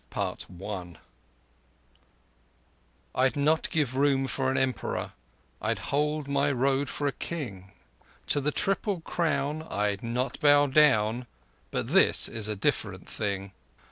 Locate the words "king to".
7.11-8.41